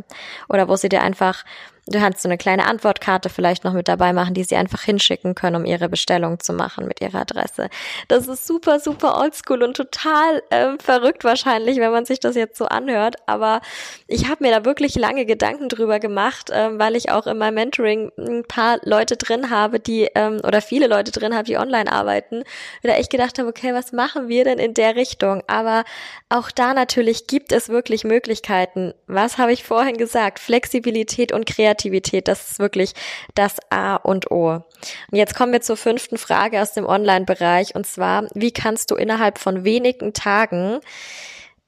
[0.47, 1.43] Oder wo sie dir einfach
[1.89, 5.33] Du kannst so eine kleine Antwortkarte vielleicht noch mit dabei machen, die sie einfach hinschicken
[5.33, 7.69] können, um ihre Bestellung zu machen mit ihrer Adresse.
[8.07, 12.57] Das ist super, super oldschool und total ähm, verrückt wahrscheinlich, wenn man sich das jetzt
[12.57, 13.15] so anhört.
[13.25, 13.61] Aber
[14.05, 17.55] ich habe mir da wirklich lange Gedanken drüber gemacht, ähm, weil ich auch in meinem
[17.55, 21.91] Mentoring ein paar Leute drin habe, die ähm, oder viele Leute drin habe, die online
[21.91, 22.43] arbeiten.
[22.83, 25.41] Da echt gedacht habe, okay, was machen wir denn in der Richtung?
[25.47, 25.85] Aber
[26.29, 28.93] auch da natürlich gibt es wirklich Möglichkeiten.
[29.07, 30.37] Was habe ich vorhin gesagt?
[30.37, 32.93] Flexibilität und Kreativität Kreativität, das ist wirklich
[33.35, 34.49] das A und O.
[34.51, 38.95] Und jetzt kommen wir zur fünften Frage aus dem Online-Bereich und zwar, wie kannst du
[38.95, 40.79] innerhalb von wenigen Tagen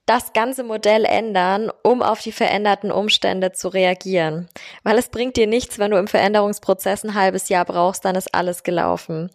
[0.08, 4.50] das ganze Modell ändern, um auf die veränderten Umstände zu reagieren.
[4.84, 8.34] Weil es bringt dir nichts, wenn du im Veränderungsprozess ein halbes Jahr brauchst, dann ist
[8.34, 9.30] alles gelaufen.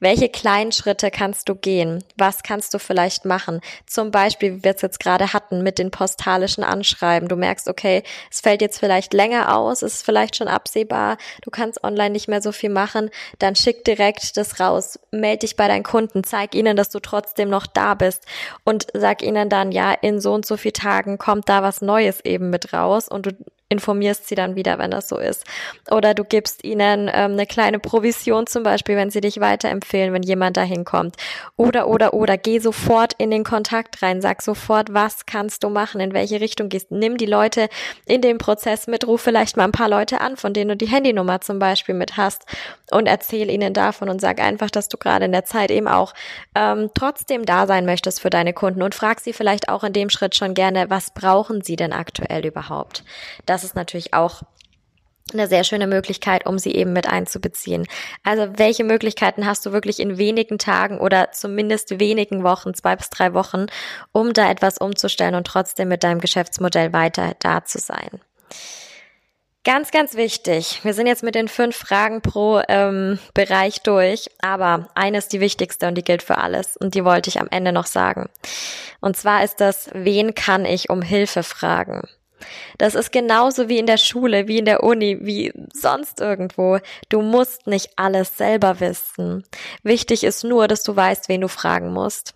[0.00, 2.04] Welche kleinen Schritte kannst du gehen?
[2.16, 3.60] Was kannst du vielleicht machen?
[3.86, 7.28] Zum Beispiel, wie wir es jetzt gerade hatten, mit den postalischen Anschreiben.
[7.28, 11.84] Du merkst, okay, es fällt jetzt vielleicht länger aus, ist vielleicht schon absehbar, du kannst
[11.84, 14.98] online nicht mehr so viel machen, dann schick direkt das raus.
[15.10, 18.24] Meld dich bei deinen Kunden, zeig ihnen, dass du trotzdem noch da bist
[18.64, 22.20] und sag ihnen dann, ja, in so und so viel Tagen kommt da was Neues
[22.24, 23.32] eben mit raus und du
[23.68, 25.44] informierst sie dann wieder, wenn das so ist.
[25.90, 30.22] Oder du gibst ihnen ähm, eine kleine Provision zum Beispiel, wenn sie dich weiterempfehlen, wenn
[30.22, 31.16] jemand da hinkommt.
[31.56, 36.00] Oder, oder, oder, geh sofort in den Kontakt rein, sag sofort, was kannst du machen,
[36.00, 36.90] in welche Richtung gehst.
[36.90, 37.68] Nimm die Leute
[38.06, 40.88] in den Prozess mit, ruf vielleicht mal ein paar Leute an, von denen du die
[40.92, 42.44] Handynummer zum Beispiel mit hast
[42.90, 46.12] und erzähl ihnen davon und sag einfach, dass du gerade in der Zeit eben auch
[46.54, 50.10] ähm, trotzdem da sein möchtest für deine Kunden und frag sie vielleicht auch in dem
[50.10, 53.04] Schritt schon gerne, was brauchen sie denn aktuell überhaupt?
[53.46, 54.42] Das das ist natürlich auch
[55.32, 57.86] eine sehr schöne Möglichkeit, um sie eben mit einzubeziehen.
[58.24, 63.08] Also welche Möglichkeiten hast du wirklich in wenigen Tagen oder zumindest wenigen Wochen, zwei bis
[63.08, 63.66] drei Wochen,
[64.10, 68.20] um da etwas umzustellen und trotzdem mit deinem Geschäftsmodell weiter da zu sein?
[69.64, 70.80] Ganz, ganz wichtig.
[70.82, 75.40] Wir sind jetzt mit den fünf Fragen pro ähm, Bereich durch, aber eine ist die
[75.40, 78.28] wichtigste und die gilt für alles und die wollte ich am Ende noch sagen.
[79.00, 82.08] Und zwar ist das, wen kann ich um Hilfe fragen?
[82.78, 86.78] Das ist genauso wie in der Schule, wie in der Uni, wie sonst irgendwo.
[87.08, 89.44] Du musst nicht alles selber wissen.
[89.82, 92.34] Wichtig ist nur, dass du weißt, wen du fragen musst.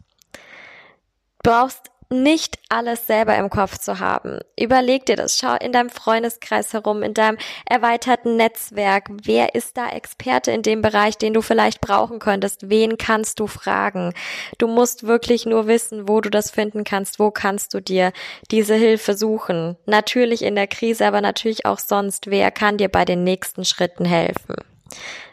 [1.43, 4.41] Du brauchst nicht alles selber im Kopf zu haben.
[4.59, 5.39] Überleg dir das.
[5.39, 9.09] Schau in deinem Freundeskreis herum, in deinem erweiterten Netzwerk.
[9.23, 12.71] Wer ist da Experte in dem Bereich, den du vielleicht brauchen könntest?
[12.71, 14.13] Wen kannst du fragen?
[14.59, 17.19] Du musst wirklich nur wissen, wo du das finden kannst.
[17.19, 18.13] Wo kannst du dir
[18.51, 19.77] diese Hilfe suchen?
[19.87, 22.31] Natürlich in der Krise, aber natürlich auch sonst.
[22.31, 24.57] Wer kann dir bei den nächsten Schritten helfen?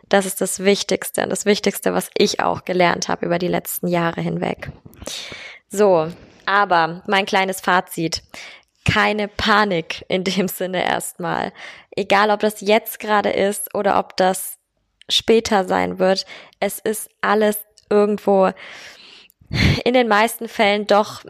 [0.09, 4.21] Das ist das Wichtigste das Wichtigste, was ich auch gelernt habe über die letzten Jahre
[4.21, 4.71] hinweg.
[5.69, 6.07] So,
[6.45, 8.23] aber mein kleines Fazit.
[8.85, 11.53] Keine Panik in dem Sinne erstmal.
[11.95, 14.57] Egal, ob das jetzt gerade ist oder ob das
[15.09, 16.25] später sein wird.
[16.59, 18.51] Es ist alles irgendwo
[19.85, 21.23] in den meisten Fällen doch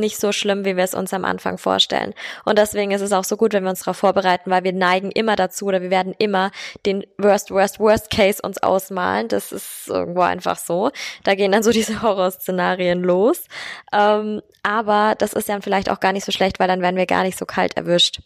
[0.00, 2.14] nicht so schlimm, wie wir es uns am Anfang vorstellen.
[2.44, 5.10] Und deswegen ist es auch so gut, wenn wir uns darauf vorbereiten, weil wir neigen
[5.10, 6.50] immer dazu oder wir werden immer
[6.84, 9.28] den Worst, Worst, Worst Case uns ausmalen.
[9.28, 10.90] Das ist irgendwo einfach so.
[11.24, 13.44] Da gehen dann so diese Horrorszenarien los.
[13.92, 17.06] Ähm, aber das ist dann vielleicht auch gar nicht so schlecht, weil dann werden wir
[17.06, 18.20] gar nicht so kalt erwischt.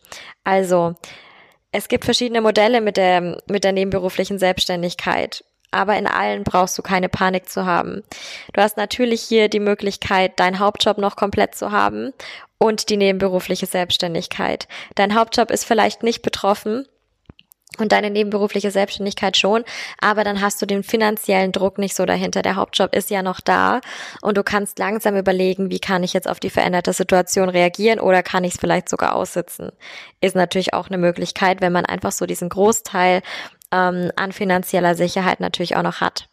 [0.45, 0.95] Also,
[1.73, 6.83] es gibt verschiedene Modelle mit der, mit der nebenberuflichen Selbstständigkeit aber in allen brauchst du
[6.83, 8.03] keine Panik zu haben.
[8.53, 12.13] Du hast natürlich hier die Möglichkeit, deinen Hauptjob noch komplett zu haben
[12.59, 14.69] und die nebenberufliche Selbstständigkeit.
[14.95, 16.87] Dein Hauptjob ist vielleicht nicht betroffen,
[17.79, 19.65] und deine nebenberufliche Selbstständigkeit schon,
[20.01, 22.43] aber dann hast du den finanziellen Druck nicht so dahinter.
[22.43, 23.81] Der Hauptjob ist ja noch da
[24.23, 28.23] und du kannst langsam überlegen, wie kann ich jetzt auf die veränderte Situation reagieren oder
[28.23, 29.71] kann ich es vielleicht sogar aussitzen.
[30.21, 33.23] Ist natürlich auch eine Möglichkeit, wenn man einfach so diesen Großteil
[33.73, 36.29] ähm, an finanzieller Sicherheit natürlich auch noch hat.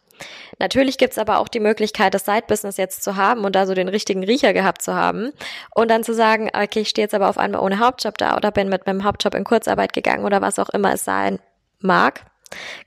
[0.60, 3.88] Natürlich gibt's aber auch die Möglichkeit, das Side-Business jetzt zu haben und da so den
[3.88, 5.32] richtigen Riecher gehabt zu haben
[5.76, 8.52] und dann zu sagen, okay, ich stehe jetzt aber auf einmal ohne Hauptjob da oder
[8.52, 11.40] bin mit meinem Hauptjob in Kurzarbeit gegangen oder was auch immer es sein
[11.80, 12.26] mag.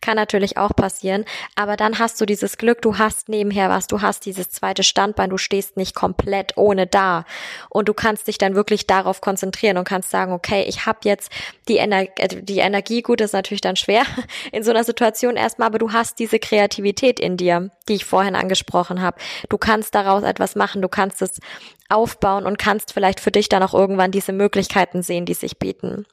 [0.01, 4.03] Kann natürlich auch passieren, aber dann hast du dieses Glück, du hast nebenher was, du
[4.03, 7.25] hast dieses zweite Standbein, du stehst nicht komplett ohne da.
[7.69, 11.31] Und du kannst dich dann wirklich darauf konzentrieren und kannst sagen, okay, ich habe jetzt
[11.69, 14.05] die, Ener äh, die Energie, gut, ist natürlich dann schwer
[14.53, 18.35] in so einer Situation erstmal, aber du hast diese Kreativität in dir, die ich vorhin
[18.35, 19.19] angesprochen habe.
[19.49, 21.41] Du kannst daraus etwas machen, du kannst es
[21.91, 26.07] aufbauen und kannst vielleicht für dich dann auch irgendwann diese Möglichkeiten sehen, die sich bieten.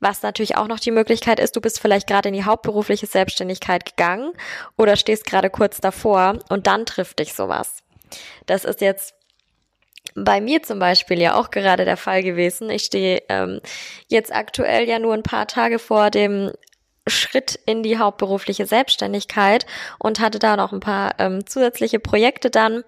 [0.00, 3.84] Was natürlich auch noch die Möglichkeit ist, du bist vielleicht gerade in die hauptberufliche Selbstständigkeit
[3.84, 4.32] gegangen
[4.76, 7.82] oder stehst gerade kurz davor und dann trifft dich sowas.
[8.46, 9.14] Das ist jetzt
[10.14, 12.70] bei mir zum Beispiel ja auch gerade der Fall gewesen.
[12.70, 13.60] Ich stehe ähm,
[14.08, 16.52] jetzt aktuell ja nur ein paar Tage vor dem
[17.06, 19.66] Schritt in die hauptberufliche Selbstständigkeit
[19.98, 22.84] und hatte da noch ein paar ähm, zusätzliche Projekte dann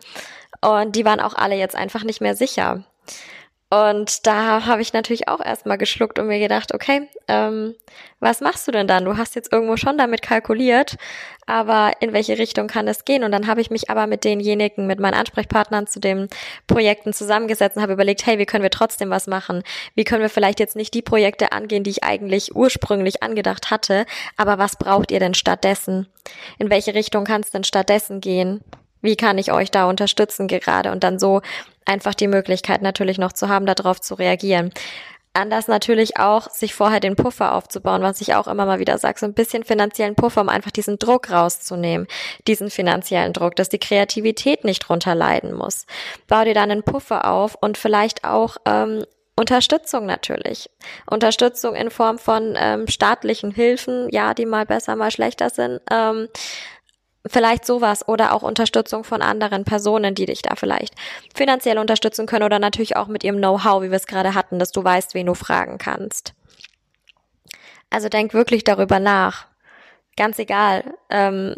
[0.61, 2.85] und die waren auch alle jetzt einfach nicht mehr sicher.
[3.73, 7.77] Und da habe ich natürlich auch erstmal geschluckt und mir gedacht, okay, ähm,
[8.19, 9.05] was machst du denn dann?
[9.05, 10.97] Du hast jetzt irgendwo schon damit kalkuliert,
[11.47, 13.23] aber in welche Richtung kann es gehen?
[13.23, 16.29] Und dann habe ich mich aber mit denjenigen, mit meinen Ansprechpartnern zu den
[16.67, 19.63] Projekten zusammengesetzt und habe überlegt, hey, wie können wir trotzdem was machen?
[19.95, 24.05] Wie können wir vielleicht jetzt nicht die Projekte angehen, die ich eigentlich ursprünglich angedacht hatte,
[24.37, 26.09] aber was braucht ihr denn stattdessen?
[26.59, 28.65] In welche Richtung kann es denn stattdessen gehen?
[29.03, 31.41] Wie kann ich euch da unterstützen gerade und dann so
[31.85, 34.73] einfach die Möglichkeit natürlich noch zu haben, darauf zu reagieren.
[35.33, 39.21] Anders natürlich auch, sich vorher den Puffer aufzubauen, was ich auch immer mal wieder sage,
[39.21, 42.09] so ein bisschen finanziellen Puffer, um einfach diesen Druck rauszunehmen,
[42.49, 45.87] diesen finanziellen Druck, dass die Kreativität nicht drunter leiden muss.
[46.27, 49.05] Bau dir dann einen Puffer auf und vielleicht auch ähm,
[49.37, 50.69] Unterstützung natürlich.
[51.09, 55.81] Unterstützung in Form von ähm, staatlichen Hilfen, ja, die mal besser, mal schlechter sind.
[55.93, 56.27] Ähm,
[57.27, 60.95] vielleicht sowas oder auch Unterstützung von anderen Personen, die dich da vielleicht
[61.35, 64.73] finanziell unterstützen können oder natürlich auch mit ihrem Know-how, wie wir es gerade hatten, dass
[64.73, 66.35] du weißt, wen du fragen kannst.
[67.91, 69.47] Also denk wirklich darüber nach.
[70.17, 71.55] Ganz egal, ähm,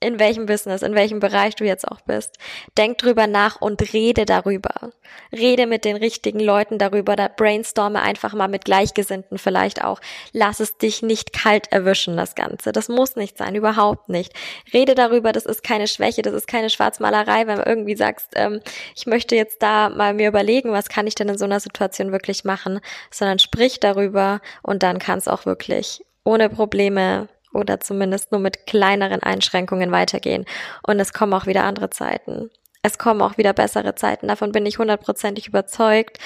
[0.00, 2.38] in welchem Business, in welchem Bereich du jetzt auch bist.
[2.78, 4.92] Denk drüber nach und rede darüber.
[5.32, 10.00] Rede mit den richtigen Leuten darüber, da brainstorme einfach mal mit Gleichgesinnten vielleicht auch.
[10.32, 12.72] Lass es dich nicht kalt erwischen, das Ganze.
[12.72, 14.32] Das muss nicht sein, überhaupt nicht.
[14.72, 18.60] Rede darüber, das ist keine Schwäche, das ist keine Schwarzmalerei, wenn du irgendwie sagst, ähm,
[18.96, 22.12] ich möchte jetzt da mal mir überlegen, was kann ich denn in so einer Situation
[22.12, 28.32] wirklich machen, sondern sprich darüber und dann kann es auch wirklich ohne Probleme oder zumindest
[28.32, 30.44] nur mit kleineren Einschränkungen weitergehen.
[30.86, 32.50] Und es kommen auch wieder andere Zeiten.
[32.82, 34.28] Es kommen auch wieder bessere Zeiten.
[34.28, 36.18] Davon bin ich hundertprozentig überzeugt.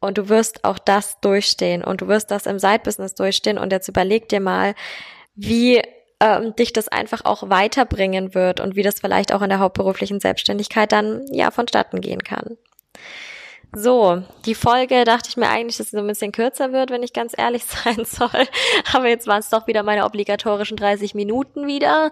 [0.00, 1.84] Und du wirst auch das durchstehen.
[1.84, 3.58] Und du wirst das im Side-Business durchstehen.
[3.58, 4.74] Und jetzt überleg dir mal,
[5.34, 5.82] wie
[6.20, 10.20] ähm, dich das einfach auch weiterbringen wird und wie das vielleicht auch in der hauptberuflichen
[10.20, 12.56] Selbstständigkeit dann ja vonstatten gehen kann.
[13.72, 17.04] So, die Folge dachte ich mir eigentlich, dass sie so ein bisschen kürzer wird, wenn
[17.04, 18.48] ich ganz ehrlich sein soll.
[18.92, 22.10] Aber jetzt waren es doch wieder meine obligatorischen 30 Minuten wieder.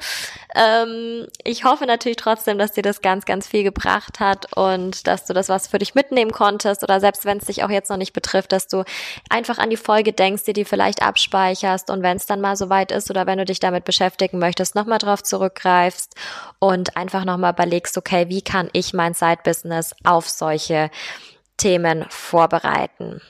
[0.54, 5.26] Ähm, ich hoffe natürlich trotzdem, dass dir das ganz, ganz viel gebracht hat und dass
[5.26, 7.96] du das was für dich mitnehmen konntest oder selbst wenn es dich auch jetzt noch
[7.96, 8.84] nicht betrifft, dass du
[9.28, 12.92] einfach an die Folge denkst, dir die vielleicht abspeicherst und wenn es dann mal soweit
[12.92, 16.14] ist oder wenn du dich damit beschäftigen möchtest, nochmal drauf zurückgreifst
[16.60, 20.90] und einfach nochmal überlegst, okay, wie kann ich mein Side-Business auf solche
[21.58, 23.20] Themen vorbereiten.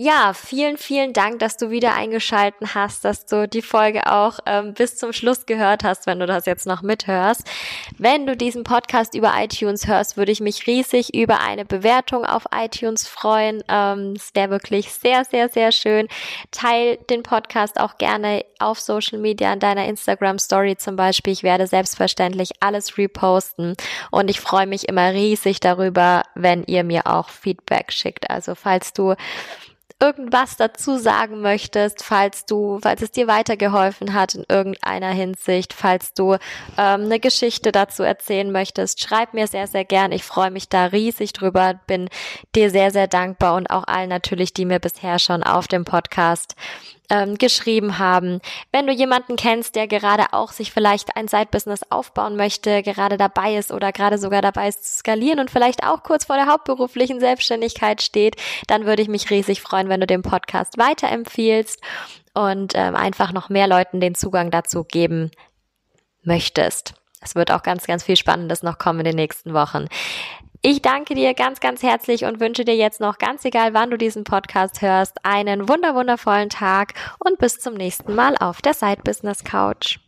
[0.00, 4.72] Ja, vielen, vielen Dank, dass du wieder eingeschalten hast, dass du die Folge auch ähm,
[4.72, 7.42] bis zum Schluss gehört hast, wenn du das jetzt noch mithörst.
[7.98, 12.44] Wenn du diesen Podcast über iTunes hörst, würde ich mich riesig über eine Bewertung auf
[12.54, 13.64] iTunes freuen.
[13.68, 16.06] Ähm, es wäre wirklich sehr, sehr, sehr schön.
[16.52, 21.32] Teil den Podcast auch gerne auf Social Media, in deiner Instagram Story zum Beispiel.
[21.32, 23.74] Ich werde selbstverständlich alles reposten
[24.12, 28.30] und ich freue mich immer riesig darüber, wenn ihr mir auch Feedback schickt.
[28.30, 29.16] Also falls du
[30.00, 36.14] irgendwas dazu sagen möchtest, falls du, falls es dir weitergeholfen hat in irgendeiner Hinsicht, falls
[36.14, 36.38] du ähm,
[36.76, 40.12] eine Geschichte dazu erzählen möchtest, schreib mir sehr, sehr gern.
[40.12, 42.08] Ich freue mich da riesig drüber, bin
[42.54, 46.54] dir sehr, sehr dankbar und auch allen natürlich, die mir bisher schon auf dem Podcast
[47.10, 48.40] ähm, geschrieben haben.
[48.72, 53.56] Wenn du jemanden kennst, der gerade auch sich vielleicht ein Side-Business aufbauen möchte, gerade dabei
[53.56, 57.20] ist oder gerade sogar dabei ist zu skalieren und vielleicht auch kurz vor der hauptberuflichen
[57.20, 61.80] Selbstständigkeit steht, dann würde ich mich riesig freuen, wenn du den Podcast weiterempfiehlst
[62.34, 65.30] und ähm, einfach noch mehr Leuten den Zugang dazu geben
[66.22, 66.94] möchtest.
[67.20, 69.86] Es wird auch ganz, ganz viel Spannendes noch kommen in den nächsten Wochen.
[70.60, 73.96] Ich danke dir ganz, ganz herzlich und wünsche dir jetzt noch, ganz egal wann du
[73.96, 79.02] diesen Podcast hörst, einen wunder, wundervollen Tag und bis zum nächsten Mal auf der Side
[79.04, 80.00] Business Couch.